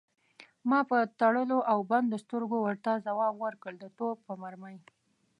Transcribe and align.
ما 0.69 0.79
په 0.89 0.97
تړلو 1.21 1.59
او 1.71 1.79
بندو 1.91 2.17
سترګو 2.25 2.57
ورته 2.61 2.91
ځواب 3.05 3.33
ورکړ: 3.43 3.71
د 3.79 3.85
توپ 3.97 4.17
په 4.27 4.33
مرمۍ. 4.41 4.77